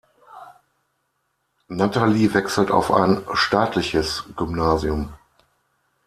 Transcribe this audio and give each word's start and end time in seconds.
Nathalie 1.67 2.33
wechselt 2.33 2.71
auf 2.71 2.91
ein 2.91 3.21
staatliches 3.33 4.25
Gymnasium. 4.35 5.13